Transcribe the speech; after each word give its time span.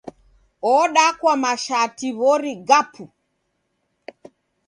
Odakwa 0.75 1.33
mashati 1.43 2.07
w'ori 2.19 2.53
gapu! 2.67 3.03